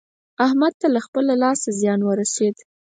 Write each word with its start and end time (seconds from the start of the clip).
احمد 0.45 0.73
ته 0.81 0.87
له 0.95 0.99
خپله 1.05 1.33
لاسه 1.43 1.67
زيان 1.79 1.99
ورسېد. 2.03 2.55